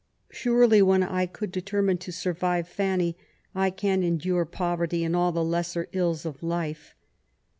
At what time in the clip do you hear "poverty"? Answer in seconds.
4.45-5.03